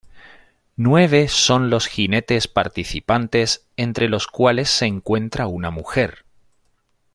[0.77, 6.25] Nueve son los jinetes participantes entre los cuales se encuentra una mujer.